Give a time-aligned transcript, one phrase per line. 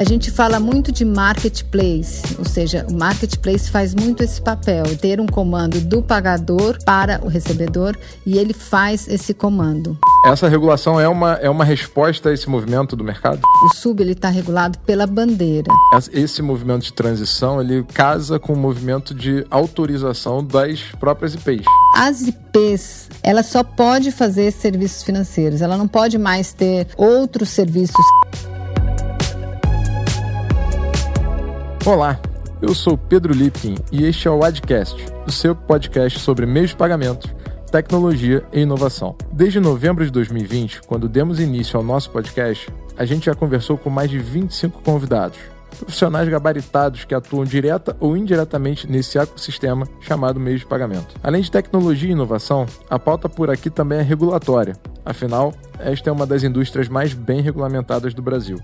[0.00, 5.20] A gente fala muito de marketplace, ou seja, o marketplace faz muito esse papel, ter
[5.20, 7.94] um comando do pagador para o recebedor
[8.24, 9.98] e ele faz esse comando.
[10.24, 13.42] Essa regulação é uma, é uma resposta a esse movimento do mercado?
[13.62, 15.70] O sub ele está regulado pela bandeira.
[16.10, 21.66] Esse movimento de transição ele casa com o movimento de autorização das próprias IPs.
[21.94, 28.02] As IPs, ela só pode fazer serviços financeiros, ela não pode mais ter outros serviços.
[31.86, 32.20] Olá,
[32.60, 36.76] eu sou Pedro Lipkin e este é o Adcast, o seu podcast sobre meios de
[36.76, 37.34] pagamento,
[37.72, 39.16] tecnologia e inovação.
[39.32, 43.88] Desde novembro de 2020, quando demos início ao nosso podcast, a gente já conversou com
[43.88, 45.38] mais de 25 convidados,
[45.78, 51.14] profissionais gabaritados que atuam direta ou indiretamente nesse ecossistema chamado meio de pagamento.
[51.22, 54.76] Além de tecnologia e inovação, a pauta por aqui também é regulatória.
[55.02, 58.58] Afinal, esta é uma das indústrias mais bem regulamentadas do Brasil.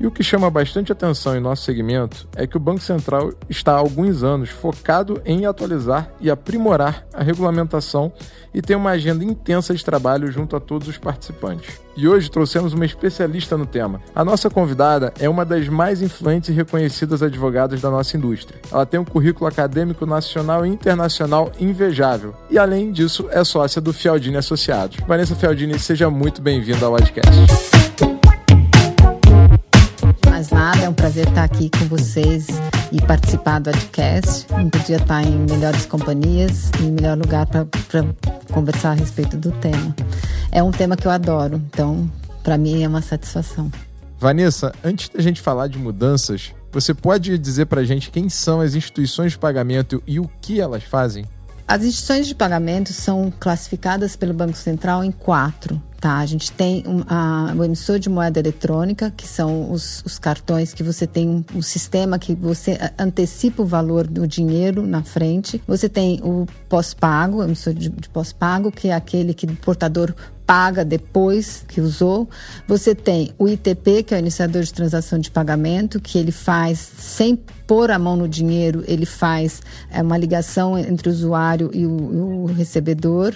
[0.00, 3.72] E o que chama bastante atenção em nosso segmento é que o Banco Central está
[3.72, 8.12] há alguns anos focado em atualizar e aprimorar a regulamentação
[8.54, 11.80] e tem uma agenda intensa de trabalho junto a todos os participantes.
[11.96, 14.00] E hoje trouxemos uma especialista no tema.
[14.14, 18.60] A nossa convidada é uma das mais influentes e reconhecidas advogadas da nossa indústria.
[18.70, 22.34] Ela tem um currículo acadêmico nacional e internacional invejável.
[22.50, 24.98] E além disso, é sócia do Fialdini Associados.
[25.06, 28.11] Vanessa Fialdini, seja muito bem-vinda ao podcast
[30.42, 32.46] mais nada, é um prazer estar aqui com vocês
[32.90, 34.46] e participar do podcast.
[34.50, 37.64] Não podia estar em melhores companhias e melhor lugar para
[38.52, 39.94] conversar a respeito do tema.
[40.50, 42.10] É um tema que eu adoro, então
[42.42, 43.70] para mim é uma satisfação.
[44.18, 48.60] Vanessa, antes da gente falar de mudanças, você pode dizer para a gente quem são
[48.60, 51.24] as instituições de pagamento e o que elas fazem?
[51.68, 55.80] As instituições de pagamento são classificadas pelo Banco Central em quatro.
[56.02, 60.18] Tá, a gente tem um, a, o emissor de moeda eletrônica, que são os, os
[60.18, 65.04] cartões que você tem um, um, sistema que você antecipa o valor do dinheiro na
[65.04, 65.62] frente.
[65.64, 70.12] Você tem o pós-pago, o emissor de, de pós-pago, que é aquele que o portador
[70.44, 72.28] paga depois que usou.
[72.66, 76.80] Você tem o ITP, que é o iniciador de transação de pagamento, que ele faz
[76.80, 81.86] sem pôr a mão no dinheiro, ele faz é, uma ligação entre o usuário e
[81.86, 83.34] o, o recebedor.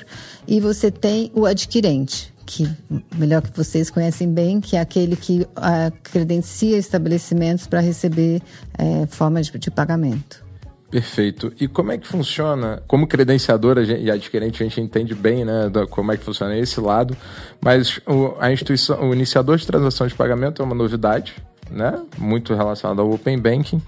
[0.48, 2.70] E você tem o adquirente, que
[3.16, 8.40] melhor que vocês conhecem bem, que é aquele que uh, credencia estabelecimentos para receber
[8.78, 10.44] uh, formas de, de, pagamento.
[10.88, 11.52] Perfeito.
[11.60, 12.80] E como é que funciona?
[12.86, 17.16] Como credenciadora e adquirente, a gente entende bem, né, como é que funciona esse lado,
[17.60, 21.34] mas o, a instituição, o iniciador de transação de pagamento é uma novidade,
[21.68, 23.82] né, muito relacionada ao Open Banking.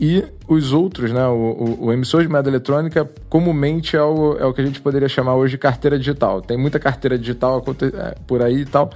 [0.00, 1.26] E os outros, né?
[1.26, 4.80] O, o, o, emissor de moeda eletrônica comumente é o, é o que a gente
[4.80, 6.40] poderia chamar hoje de carteira digital.
[6.40, 8.90] Tem muita carteira digital é, por aí e tal.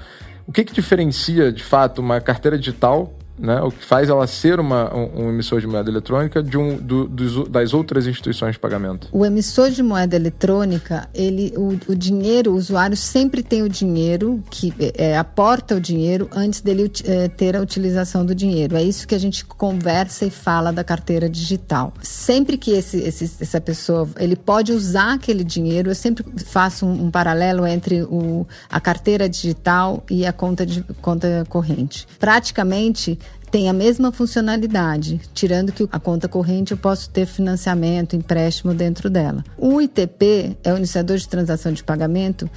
[0.47, 4.61] O que, que diferencia, de fato, uma carteira digital né, o que faz ela ser
[4.61, 8.59] uma, um, um emissor de moeda eletrônica de um, do, dos, das outras instituições de
[8.59, 9.09] pagamento?
[9.13, 14.43] O emissor de moeda eletrônica, ele, o, o dinheiro, o usuário sempre tem o dinheiro,
[14.51, 18.77] que é, aporta o dinheiro antes dele é, ter a utilização do dinheiro.
[18.77, 21.93] É isso que a gente conversa e fala da carteira digital.
[22.01, 27.07] Sempre que esse, esse, essa pessoa, ele pode usar aquele dinheiro, eu sempre faço um,
[27.07, 32.07] um paralelo entre o, a carteira digital e a conta, de, conta corrente.
[32.19, 33.19] Praticamente,
[33.55, 39.09] tem a mesma funcionalidade, tirando que a conta corrente eu posso ter financiamento, empréstimo dentro
[39.09, 39.45] dela.
[39.57, 42.51] O ITP é o iniciador de transação de pagamento.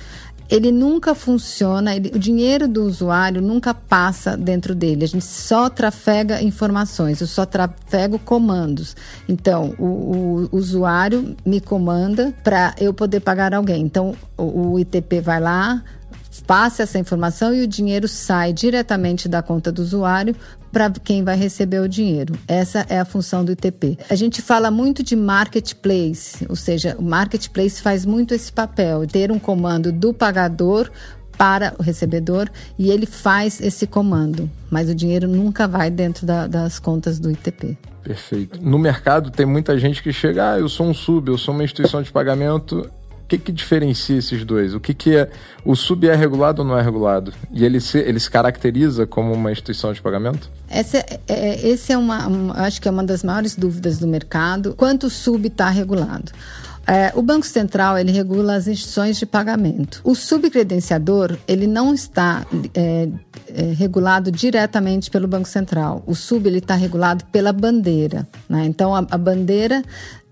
[0.50, 5.04] Ele nunca funciona, ele, o dinheiro do usuário nunca passa dentro dele.
[5.04, 8.96] A gente só trafega informações, eu só trafego comandos.
[9.30, 13.84] Então, o, o usuário me comanda para eu poder pagar alguém.
[13.84, 15.84] Então, o, o ITP vai lá,
[16.48, 20.34] passa essa informação e o dinheiro sai diretamente da conta do usuário
[20.72, 22.34] para quem vai receber o dinheiro.
[22.48, 24.00] Essa é a função do ITP.
[24.10, 29.32] A gente fala muito de marketplace, ou seja, o marketplace faz muito esse papel, ter
[29.32, 30.90] um comando do pagador
[31.38, 32.50] para o recebedor
[32.80, 37.30] e ele faz esse comando, mas o dinheiro nunca vai dentro da, das contas do
[37.30, 37.78] ITP.
[38.04, 38.60] Perfeito.
[38.62, 41.64] No mercado tem muita gente que chega, ah, eu sou um sub, eu sou uma
[41.64, 42.90] instituição de pagamento
[43.28, 44.74] que, que diferencia esses dois?
[44.74, 45.30] O que, que é.
[45.66, 47.34] O sub é regulado ou não é regulado?
[47.52, 50.50] E ele se, ele se caracteriza como uma instituição de pagamento?
[50.70, 52.54] Essa é, é, esse é uma, uma.
[52.62, 54.74] Acho que é uma das maiores dúvidas do mercado.
[54.76, 56.32] Quanto o sub está regulado?
[56.88, 60.00] É, o Banco Central ele regula as instituições de pagamento.
[60.06, 63.10] O subcredenciador ele não está é,
[63.50, 66.02] é, regulado diretamente pelo Banco Central.
[66.08, 68.26] O sub ele está regulado pela bandeira.
[68.48, 68.66] Né?
[68.66, 69.84] Então a, a bandeira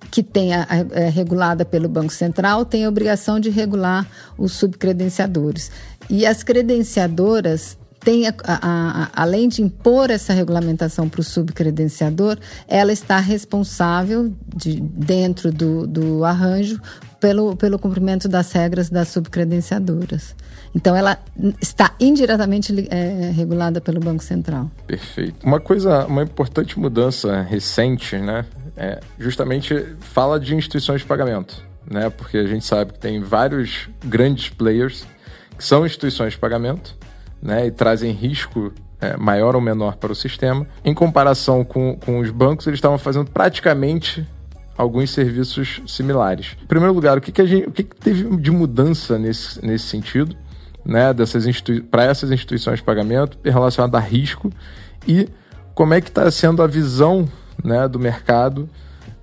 [0.09, 5.69] que tenha é, regulada pelo Banco Central tem a obrigação de regular os subcredenciadores.
[6.09, 12.37] E as credenciadoras tem, a, a, a, além de impor essa regulamentação para o subcredenciador,
[12.67, 16.79] ela está responsável, de, dentro do, do arranjo,
[17.19, 20.35] pelo, pelo cumprimento das regras das subcredenciadoras.
[20.75, 21.17] Então, ela
[21.59, 24.69] está indiretamente é, regulada pelo Banco Central.
[24.85, 25.43] Perfeito.
[25.43, 28.45] Uma coisa, uma importante mudança recente, né,
[28.77, 33.89] é justamente fala de instituições de pagamento, né, porque a gente sabe que tem vários
[34.03, 35.07] grandes players
[35.57, 36.95] que são instituições de pagamento
[37.41, 40.67] né, e trazem risco é, maior ou menor para o sistema.
[40.83, 44.25] Em comparação com, com os bancos, eles estavam fazendo praticamente
[44.77, 46.57] alguns serviços similares.
[46.61, 49.85] Em primeiro lugar, o que, que, gente, o que, que teve de mudança nesse, nesse
[49.85, 50.35] sentido,
[50.83, 51.13] né,
[51.89, 54.51] para essas instituições de pagamento relacionado a risco
[55.07, 55.27] e
[55.73, 57.27] como é que está sendo a visão
[57.63, 58.69] né, do mercado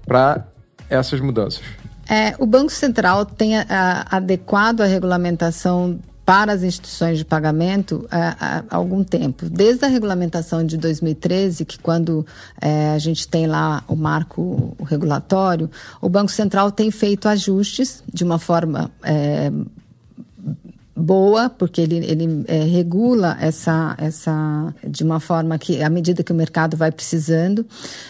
[0.07, 0.47] para
[0.89, 1.63] essas mudanças?
[2.09, 8.07] É, o Banco Central tem a, a, adequado a regulamentação para as instituições de pagamento
[8.11, 8.37] há,
[8.71, 9.47] há, algum tempo.
[9.49, 12.25] Desde a regulamentação de 2013, que quando
[12.61, 15.71] é, a gente tem lá o marco regulatório,
[16.01, 19.51] o Banco Central tem feito ajustes de uma forma é,
[20.95, 26.33] boa, porque ele, ele é, regula essa, essa de uma forma que, à medida que
[26.33, 27.67] o mercado vai precisando.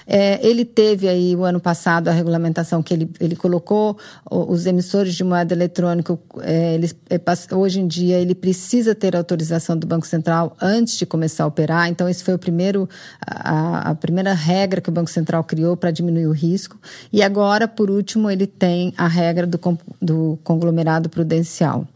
[0.07, 3.97] É, ele teve aí, o ano passado, a regulamentação que ele, ele colocou
[4.29, 6.81] os emissores de moeda eletrônica, é,
[7.11, 11.47] é, hoje em dia, ele precisa ter autorização do Banco Central antes de começar a
[11.47, 11.89] operar.
[11.89, 12.89] Então, esse foi o primeiro,
[13.25, 16.77] a, a primeira regra que o Banco Central criou para diminuir o risco.
[17.13, 19.59] E agora, por último, ele tem a regra do,
[20.01, 21.87] do conglomerado prudencial.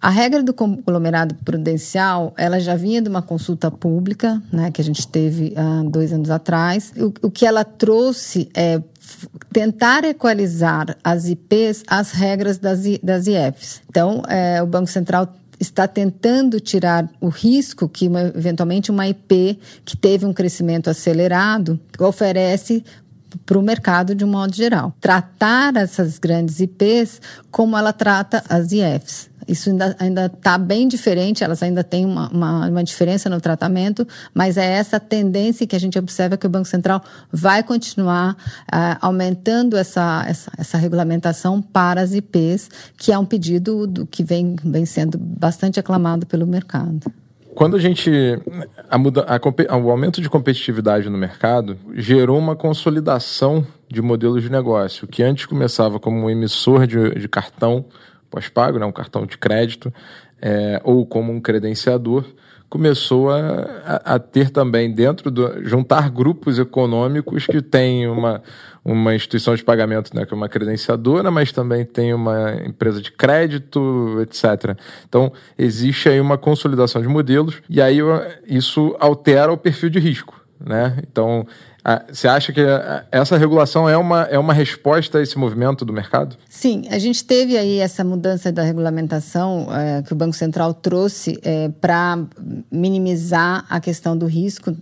[0.00, 4.84] A regra do conglomerado prudencial, ela já vinha de uma consulta pública, né, que a
[4.84, 6.92] gente teve há dois anos atrás.
[6.96, 8.80] O, o que ela trouxe é
[9.52, 13.82] tentar equalizar as IPs às regras das, das IFs.
[13.88, 19.58] Então, é, o Banco Central está tentando tirar o risco que uma, eventualmente uma IP
[19.84, 22.84] que teve um crescimento acelerado oferece
[23.44, 24.94] para o mercado de um modo geral.
[25.00, 29.30] Tratar essas grandes IPs como ela trata as IFs.
[29.48, 34.56] Isso ainda está bem diferente, elas ainda têm uma, uma, uma, diferença no tratamento, mas
[34.56, 37.00] é essa tendência que a gente observa que o Banco Central
[37.30, 43.86] vai continuar uh, aumentando essa, essa, essa, regulamentação para as IPs, que é um pedido
[43.86, 47.12] do, que vem, vem sendo bastante aclamado pelo mercado.
[47.56, 48.10] Quando a gente.
[48.90, 54.50] A muda, a, o aumento de competitividade no mercado gerou uma consolidação de modelos de
[54.50, 57.86] negócio, que antes começava como um emissor de, de cartão
[58.30, 59.90] pós-pago, né, um cartão de crédito,
[60.38, 62.26] é, ou como um credenciador,
[62.68, 68.42] começou a, a, ter também dentro do juntar grupos econômicos que têm uma,
[68.84, 73.12] uma instituição de pagamento, né, que é uma credenciadora, mas também tem uma empresa de
[73.12, 74.76] crédito, etc.
[75.08, 77.98] Então existe aí uma consolidação de modelos e aí
[78.46, 80.98] isso altera o perfil de risco, né?
[81.10, 81.46] Então
[82.12, 82.60] você acha que
[83.12, 86.36] essa regulação é uma, é uma resposta a esse movimento do mercado?
[86.48, 91.38] Sim, a gente teve aí essa mudança da regulamentação é, que o Banco Central trouxe
[91.44, 92.18] é, para
[92.72, 94.76] minimizar a questão do risco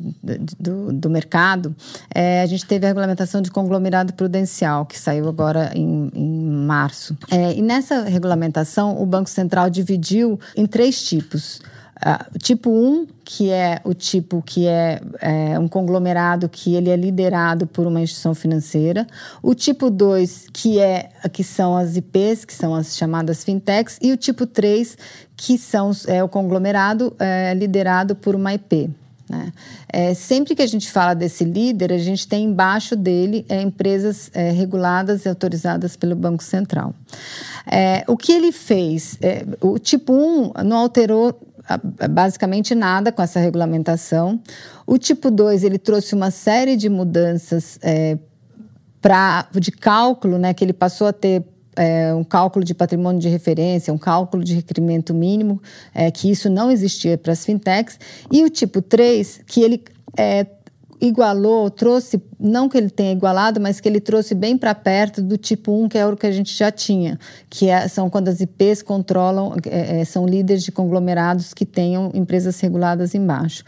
[0.59, 1.77] do, do mercado.
[2.15, 7.17] É, a gente teve a regulamentação de conglomerado prudencial, que saiu agora em, em março.
[7.55, 11.61] E nessa regulamentação, o Banco Central dividiu em três tipos.
[11.95, 16.97] Uh, tipo 1, que é o tipo que é, é, um conglomerado que ele é
[16.97, 19.07] liderado por uma instituição financeira.
[19.43, 23.99] O tipo 2, que, é, que são as IPs, que são as chamadas fintechs.
[24.03, 24.99] E o tipo 3,
[25.37, 28.91] que são, é o conglomerado é, liderado por uma IP.
[29.29, 29.53] Né?
[29.89, 34.31] É, sempre que a gente fala desse líder, a gente tem embaixo dele é, empresas
[34.35, 36.95] é, reguladas e autorizadas pelo Banco Central.
[37.67, 39.17] É, o que ele fez?
[39.23, 41.41] É, o tipo 1 não alterou
[42.11, 44.41] basicamente nada com essa regulamentação.
[44.87, 48.19] O tipo 2, ele trouxe uma série de mudanças é,
[49.01, 51.45] pra, de cálculo, né, que ele passou a ter
[51.77, 55.61] é, um cálculo de patrimônio de referência, um cálculo de requerimento mínimo,
[55.95, 57.99] é, que isso não existia para as fintechs.
[58.31, 59.83] E o tipo 3, que ele
[60.17, 60.47] é,
[61.01, 65.37] igualou, trouxe, não que ele tenha igualado, mas que ele trouxe bem para perto do
[65.37, 68.41] tipo 1, que é o que a gente já tinha, que é, são quando as
[68.41, 73.65] IPs controlam, é, é, são líderes de conglomerados que tenham empresas reguladas embaixo.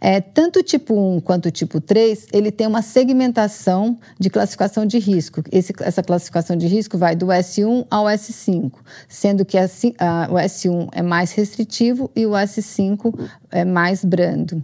[0.00, 4.86] É, tanto o tipo 1 quanto o tipo 3, ele tem uma segmentação de classificação
[4.86, 5.42] de risco.
[5.50, 8.72] Esse, essa classificação de risco vai do S1 ao S5,
[9.08, 14.62] sendo que a, a, o S1 é mais restritivo e o S5 é mais brando.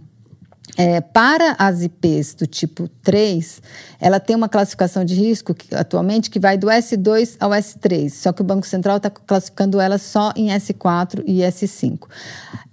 [0.77, 3.61] É, para as IPs do tipo 3,
[3.99, 8.33] ela tem uma classificação de risco que, atualmente que vai do S2 ao S3, só
[8.33, 12.07] que o Banco Central está classificando ela só em S4 e S5.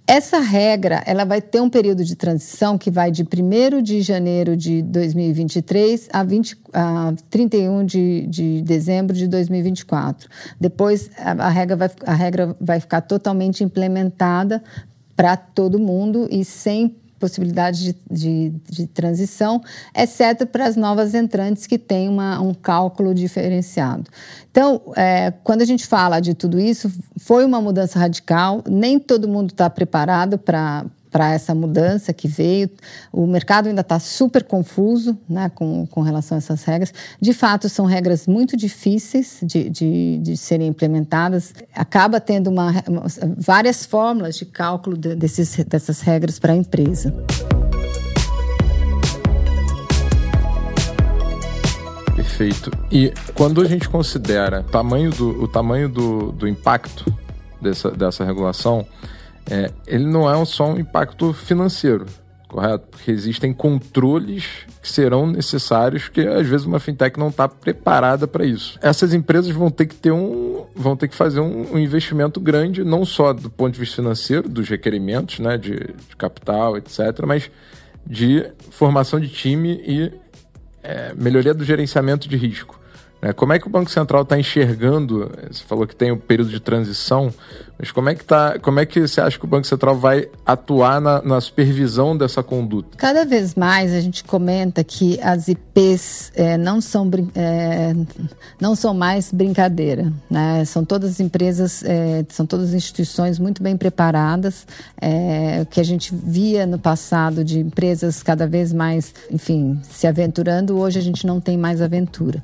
[0.05, 4.57] Essa regra ela vai ter um período de transição que vai de 1 de janeiro
[4.57, 10.27] de 2023 a, 20, a 31 de, de dezembro de 2024.
[10.59, 14.61] Depois, a, a, regra vai, a regra vai ficar totalmente implementada
[15.15, 19.61] para todo mundo e sem possibilidade de, de, de, transição,
[19.95, 24.03] exceto para as novas entrantes que têm uma, um cálculo diferenciado.
[24.51, 29.25] Então, é, quando a gente fala de tudo isso, foi uma mudança radical, nem todo
[29.25, 32.67] mundo está preparado para para essa mudança que veio.
[33.11, 36.91] O mercado ainda está super confuso né, com, com relação a essas regras.
[37.21, 41.53] De fato, são regras muito difíceis de, de, de serem implementadas.
[41.75, 42.73] Acaba tendo uma,
[43.37, 47.13] várias fórmulas de cálculo de, desses, dessas regras para a empresa.
[52.15, 52.71] Perfeito.
[52.91, 57.05] E quando a gente considera tamanho do, o tamanho do, do impacto
[57.61, 58.83] dessa, dessa regulação,
[59.49, 62.05] é, ele não é só um impacto financeiro,
[62.47, 62.87] correto?
[62.91, 68.45] Porque existem controles que serão necessários que às vezes uma fintech não está preparada para
[68.45, 68.77] isso.
[68.81, 72.83] Essas empresas vão ter que ter um, vão ter que fazer um, um, investimento grande,
[72.83, 77.51] não só do ponto de vista financeiro, dos requerimentos, né, de, de capital, etc., mas
[78.05, 80.11] de formação de time e
[80.83, 82.79] é, melhoria do gerenciamento de risco.
[83.21, 83.31] Né?
[83.31, 85.31] Como é que o Banco Central está enxergando?
[85.49, 87.33] Você falou que tem o um período de transição,
[87.83, 88.57] mas como é que tá?
[88.59, 92.41] Como é que você acha que o Banco Central vai atuar na, na supervisão dessa
[92.41, 92.97] conduta?
[92.97, 97.93] Cada vez mais a gente comenta que as IPs é, não são é,
[98.57, 100.63] não são mais brincadeira, né?
[100.63, 104.65] São todas empresas, é, são todas instituições muito bem preparadas.
[105.01, 110.07] É, o que a gente via no passado de empresas cada vez mais, enfim, se
[110.07, 112.41] aventurando, hoje a gente não tem mais aventura.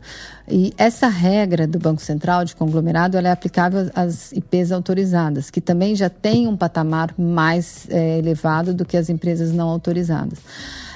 [0.52, 5.62] E essa regra do Banco Central de conglomerado ela é aplicável às IPs autorizadas, que
[5.62, 10.40] também já têm um patamar mais é, elevado do que as empresas não autorizadas.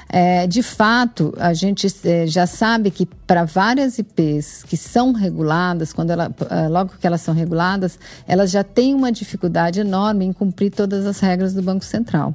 [0.08, 5.92] É, de fato, a gente é, já sabe que para várias IPs que são reguladas,
[5.92, 10.32] quando ela, é, logo que elas são reguladas, elas já têm uma dificuldade enorme em
[10.32, 12.34] cumprir todas as regras do Banco Central.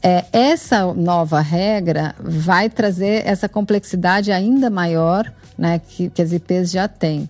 [0.00, 6.70] É, essa nova regra vai trazer essa complexidade ainda maior né, que, que as IPs
[6.70, 7.28] já têm.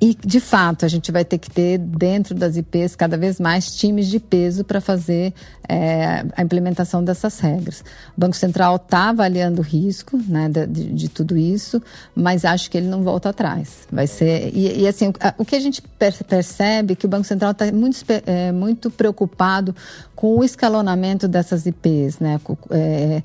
[0.00, 3.74] E, de fato, a gente vai ter que ter dentro das IPs cada vez mais
[3.74, 5.32] times de peso para fazer
[5.68, 7.80] é, a implementação dessas regras.
[8.16, 11.80] O Banco Central está avaliando o risco né, de, de, tudo isso,
[12.14, 13.86] mas acho que ele não volta atrás.
[13.90, 15.82] Vai ser e, e assim o que a gente
[16.26, 19.74] percebe é que o Banco Central está muito, é, muito preocupado
[20.14, 22.40] com o escalonamento dessas IPs, né?
[22.70, 23.22] É,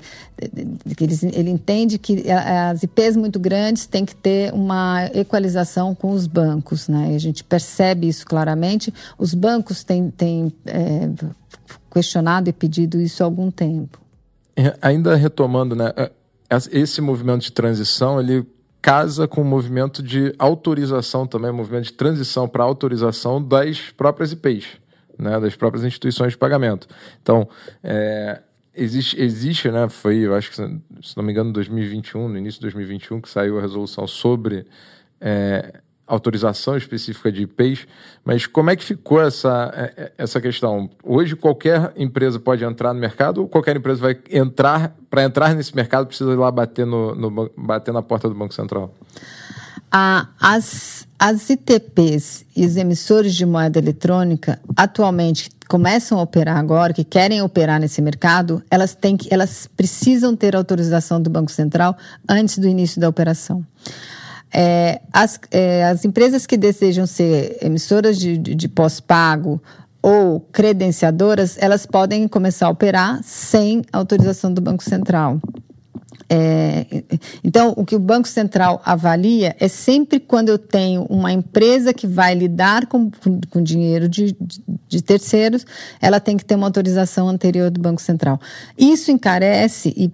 [1.36, 6.69] ele entende que as IPs muito grandes têm que ter uma equalização com os bancos,
[6.88, 7.12] né?
[7.12, 8.92] E a gente percebe isso claramente.
[9.18, 11.08] Os bancos têm, têm é,
[11.92, 13.98] questionado e pedido isso há algum tempo.
[14.56, 16.10] É, ainda retomando, né, é,
[16.72, 18.46] esse movimento de transição, ele
[18.82, 24.66] casa com o movimento de autorização também, movimento de transição para autorização das próprias IPs,
[25.18, 26.88] né, das próprias instituições de pagamento.
[27.22, 27.48] Então,
[27.82, 28.40] é,
[28.74, 32.66] existe, existe, né, foi, eu acho que, se não me engano, 2021, no início de
[32.66, 34.66] 2021, que saiu a resolução sobre
[35.20, 37.86] é, autorização específica de IPs,
[38.24, 40.90] mas como é que ficou essa, é, é, essa questão?
[41.04, 45.74] Hoje qualquer empresa pode entrar no mercado ou qualquer empresa vai entrar, para entrar nesse
[45.74, 48.92] mercado precisa ir lá bater, no, no bater na porta do Banco Central?
[49.92, 56.92] Ah, as, as ITPs e os emissores de moeda eletrônica atualmente começam a operar agora,
[56.92, 61.96] que querem operar nesse mercado, elas, têm que, elas precisam ter autorização do Banco Central
[62.28, 63.64] antes do início da operação.
[64.52, 69.62] É, as, é, as empresas que desejam ser emissoras de, de, de pós-pago
[70.02, 75.38] ou credenciadoras, elas podem começar a operar sem autorização do Banco Central.
[76.32, 76.86] É,
[77.42, 82.06] então, o que o Banco Central avalia é sempre quando eu tenho uma empresa que
[82.06, 85.66] vai lidar com, com, com dinheiro de, de, de, terceiros,
[86.00, 88.40] ela tem que ter uma autorização anterior do Banco Central.
[88.78, 90.08] Isso encarece e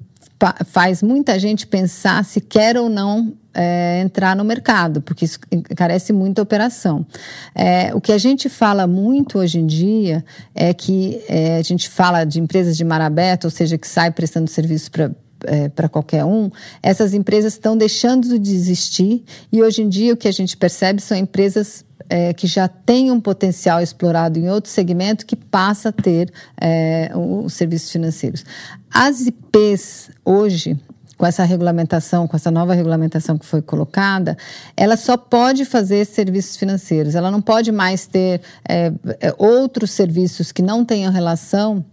[0.66, 6.12] faz muita gente pensar se quer ou não é, entrar no mercado, porque isso encarece
[6.12, 7.06] muito a operação.
[7.54, 10.22] É, o que a gente fala muito hoje em dia
[10.54, 14.10] é que é, a gente fala de empresas de mar aberto, ou seja, que sai
[14.10, 15.10] prestando serviço para
[15.44, 16.50] é, para qualquer um,
[16.82, 19.22] essas empresas estão deixando de existir
[19.52, 23.10] e hoje em dia o que a gente percebe são empresas é, que já tem
[23.10, 28.44] um potencial explorado em outro segmento que passa a ter é, os serviços financeiros.
[28.90, 30.78] As IPs hoje
[31.16, 34.36] com essa regulamentação, com essa nova regulamentação que foi colocada,
[34.76, 37.14] ela só pode fazer serviços financeiros.
[37.14, 38.92] Ela não pode mais ter é,
[39.38, 41.84] outros serviços que não tenham relação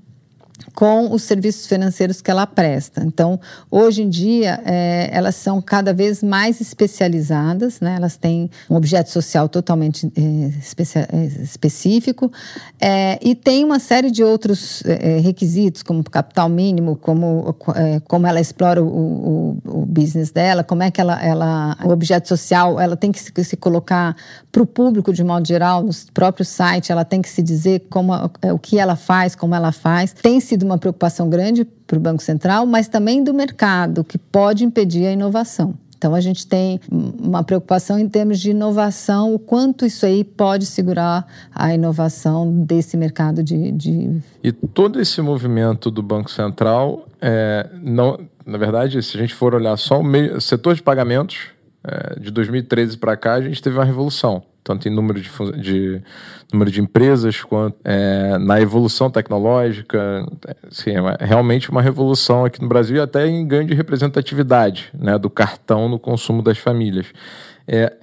[0.73, 3.03] com os serviços financeiros que ela presta.
[3.03, 3.39] Então,
[3.69, 7.95] hoje em dia, é, elas são cada vez mais especializadas, né?
[7.95, 12.31] elas têm um objeto social totalmente é, é específico
[12.79, 17.55] é, e tem uma série de outros é, é, requisitos, como capital mínimo, como,
[18.07, 22.27] como ela explora o, o, o, business dela, como é que ela, ela o objeto
[22.27, 24.15] social, ela tem que se, se colocar
[24.51, 28.13] para o público de modo geral, no próprio site, ela tem que se dizer como,
[28.51, 30.13] o que ela faz, como ela faz.
[30.13, 34.63] Tem sido uma preocupação grande para o Banco Central, mas também do mercado, que pode
[34.63, 35.73] impedir a inovação.
[35.97, 40.65] Então, a gente tem uma preocupação em termos de inovação, o quanto isso aí pode
[40.65, 43.71] segurar a inovação desse mercado de.
[43.71, 44.21] de...
[44.43, 49.55] E todo esse movimento do Banco Central, é, não, na verdade, se a gente for
[49.55, 51.37] olhar só o meio, setor de pagamentos,
[51.85, 55.29] é, de 2013 para cá, a gente teve uma revolução tanto em número de,
[55.59, 56.01] de
[56.51, 60.25] número de empresas quanto é, na evolução tecnológica.
[60.69, 65.17] Assim, é realmente uma revolução aqui no Brasil e até em ganho de representatividade né,
[65.17, 67.07] do cartão no consumo das famílias.
[67.67, 67.93] É,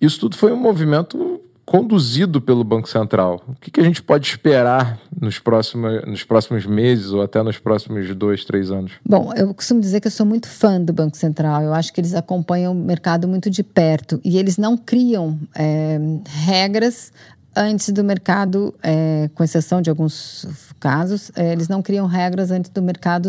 [0.00, 3.40] isso tudo foi um movimento conduzido pelo Banco Central.
[3.46, 7.58] O que, que a gente pode esperar nos próximos, nos próximos meses ou até nos
[7.58, 8.94] próximos dois, três anos?
[9.08, 11.62] Bom, eu costumo dizer que eu sou muito fã do Banco Central.
[11.62, 16.00] Eu acho que eles acompanham o mercado muito de perto e eles não criam é,
[16.44, 17.12] regras
[17.54, 20.46] antes do mercado, é, com exceção de alguns
[20.80, 23.28] casos, é, eles não criam regras antes do mercado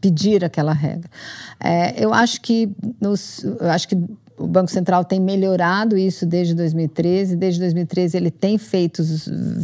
[0.00, 1.10] pedir aquela regra.
[1.58, 2.70] É, eu acho que
[3.00, 3.96] nos, eu acho que
[4.42, 7.36] o Banco Central tem melhorado isso desde 2013.
[7.36, 9.02] Desde 2013 ele tem feito,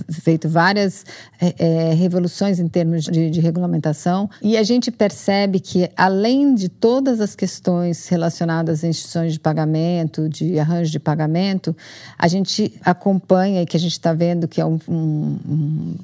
[0.09, 1.05] feito várias
[1.41, 6.69] é, é, revoluções em termos de, de, regulamentação e a gente percebe que além de
[6.69, 11.77] todas as questões relacionadas às instituições de pagamento, de arranjo de pagamento,
[12.17, 15.97] a gente acompanha e que a gente está vendo que é um, um, um,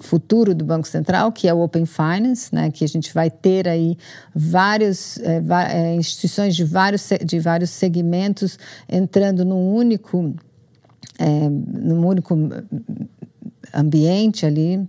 [0.00, 3.68] futuro do Banco Central, que é o Open Finance, né, que a gente vai ter
[3.68, 3.96] aí
[4.34, 7.91] vários é, é instituições de vários de vários segmentos
[8.88, 10.34] entrando num único,
[11.18, 12.36] é, num único
[13.74, 14.88] ambiente ali,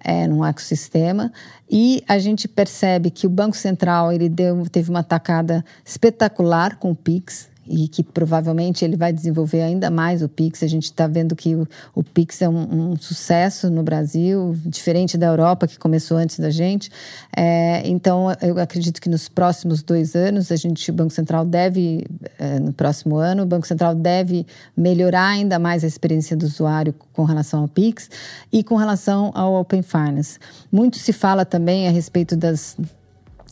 [0.00, 1.32] é, num ecossistema,
[1.68, 6.92] e a gente percebe que o Banco Central ele deu, teve uma tacada espetacular com
[6.92, 10.62] o Pix, e que provavelmente ele vai desenvolver ainda mais o Pix.
[10.62, 15.16] A gente está vendo que o, o Pix é um, um, sucesso no Brasil, diferente
[15.16, 16.90] da Europa, que começou antes da gente.
[17.36, 22.06] É, então, eu acredito que nos próximos dois anos, a gente, o Banco Central deve,
[22.38, 26.94] é, no próximo ano, o Banco Central deve melhorar ainda mais a experiência do usuário
[27.12, 28.10] com relação ao Pix
[28.52, 30.38] e com relação ao Open Finance.
[30.70, 32.76] Muito se fala também a respeito das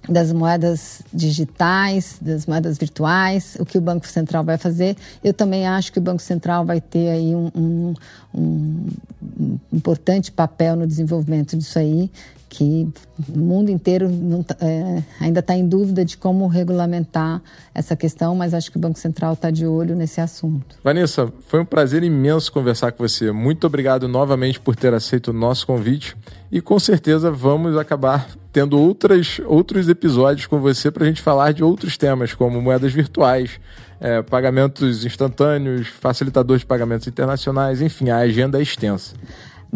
[0.09, 4.97] das moedas digitais, das moedas virtuais, o que o Banco Central vai fazer.
[5.23, 7.95] Eu também acho que o Banco Central vai ter aí um, um,
[8.35, 12.11] um, importante papel no desenvolvimento disso aí,
[12.55, 12.89] que
[13.35, 14.09] o mundo inteiro
[14.47, 17.43] tá, é, ainda está em dúvida de como regulamentar
[17.75, 20.77] essa questão, mas acho que o Banco Central está de olho nesse assunto.
[20.83, 23.33] Vanessa, foi um prazer imenso conversar com você.
[23.33, 26.17] Muito obrigado novamente por ter aceito o nosso convite
[26.53, 31.53] e com certeza vamos acabar tendo outras, outros episódios com você para a gente falar
[31.53, 33.59] de outros temas, como moedas virtuais,
[34.01, 39.17] é, pagamentos instantâneos, facilitadores de pagamentos internacionais, enfim, a agenda é extensa.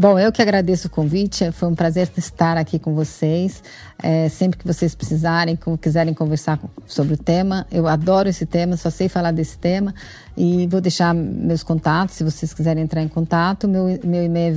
[0.01, 3.61] Bom, eu que agradeço o convite, foi um prazer estar aqui com vocês.
[4.01, 8.91] É, sempre que vocês precisarem, quiserem conversar sobre o tema, eu adoro esse tema, só
[8.91, 9.93] sei falar desse tema.
[10.37, 13.67] E vou deixar meus contatos, se vocês quiserem entrar em contato.
[13.67, 14.55] Meu, meu e-mail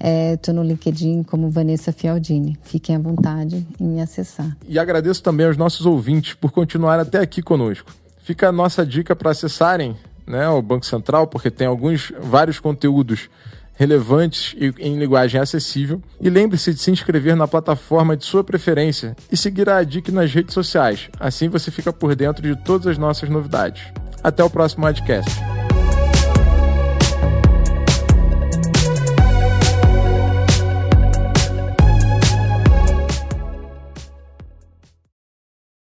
[0.00, 0.32] é.
[0.32, 2.58] Estou é, no LinkedIn como Vanessa Fialdini.
[2.62, 4.56] Fiquem à vontade em me acessar.
[4.66, 7.92] E agradeço também aos nossos ouvintes por continuar até aqui conosco.
[8.24, 9.96] Fica a nossa dica para acessarem
[10.30, 13.28] né, o Banco Central, porque tem alguns vários conteúdos
[13.74, 16.02] relevantes e em linguagem acessível.
[16.20, 20.32] E lembre-se de se inscrever na plataforma de sua preferência e seguir a DIC nas
[20.32, 21.08] redes sociais.
[21.18, 23.82] Assim você fica por dentro de todas as nossas novidades.
[24.22, 25.30] Até o próximo podcast.